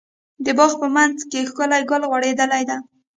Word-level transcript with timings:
د 0.45 0.47
باغ 0.57 0.71
په 0.81 0.87
منځ 0.95 1.17
کې 1.29 1.47
ښکلی 1.49 1.81
ګل 1.89 2.01
غوړيدلی 2.09 2.63
ده. 2.69 2.77